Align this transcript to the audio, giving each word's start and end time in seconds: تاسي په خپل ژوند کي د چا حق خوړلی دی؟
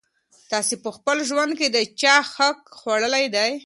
تاسي 0.51 0.75
په 0.83 0.89
خپل 0.97 1.17
ژوند 1.29 1.51
کي 1.59 1.67
د 1.75 1.77
چا 2.01 2.15
حق 2.35 2.59
خوړلی 2.79 3.25
دی؟ 3.35 3.51